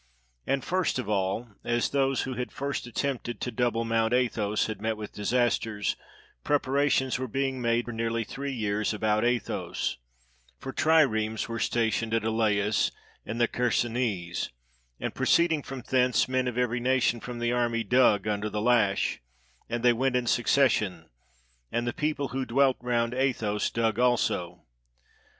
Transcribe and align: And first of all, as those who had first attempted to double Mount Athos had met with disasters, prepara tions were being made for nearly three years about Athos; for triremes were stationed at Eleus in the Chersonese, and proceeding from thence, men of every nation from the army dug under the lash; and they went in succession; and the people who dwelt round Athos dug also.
And 0.47 0.63
first 0.65 0.97
of 0.97 1.07
all, 1.07 1.49
as 1.63 1.89
those 1.89 2.23
who 2.23 2.33
had 2.33 2.51
first 2.51 2.87
attempted 2.87 3.39
to 3.39 3.51
double 3.51 3.85
Mount 3.85 4.13
Athos 4.15 4.65
had 4.65 4.81
met 4.81 4.97
with 4.97 5.13
disasters, 5.13 5.95
prepara 6.43 6.89
tions 6.89 7.19
were 7.19 7.27
being 7.27 7.61
made 7.61 7.85
for 7.85 7.91
nearly 7.91 8.23
three 8.23 8.51
years 8.51 8.95
about 8.95 9.23
Athos; 9.23 9.97
for 10.57 10.73
triremes 10.73 11.47
were 11.47 11.59
stationed 11.59 12.15
at 12.15 12.23
Eleus 12.23 12.91
in 13.27 13.37
the 13.37 13.47
Chersonese, 13.47 14.49
and 14.99 15.13
proceeding 15.13 15.61
from 15.61 15.83
thence, 15.87 16.27
men 16.27 16.47
of 16.47 16.57
every 16.57 16.79
nation 16.79 17.19
from 17.19 17.37
the 17.37 17.51
army 17.51 17.83
dug 17.83 18.27
under 18.27 18.49
the 18.49 18.59
lash; 18.59 19.19
and 19.69 19.83
they 19.83 19.93
went 19.93 20.15
in 20.15 20.25
succession; 20.25 21.09
and 21.71 21.85
the 21.85 21.93
people 21.93 22.29
who 22.29 22.43
dwelt 22.43 22.77
round 22.81 23.13
Athos 23.13 23.69
dug 23.69 23.99
also. 23.99 24.63